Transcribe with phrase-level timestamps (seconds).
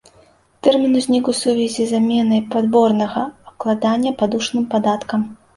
[0.67, 5.33] Тэрмін узнік у сувязі з заменай падворнага абкладання падушным падаткам.